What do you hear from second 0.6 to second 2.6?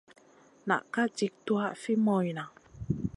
Na ka jik tuwaʼa fi moyna.